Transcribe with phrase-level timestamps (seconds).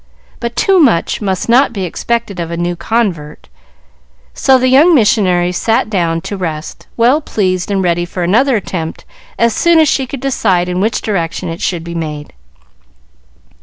[0.39, 3.49] But too much must not be expected of a new convert,
[4.33, 9.05] so the young missionary sat down to rest, well pleased and ready for another attempt
[9.37, 12.33] as soon as she could decide in what direction it should be made.